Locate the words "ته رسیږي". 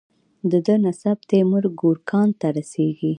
2.39-3.09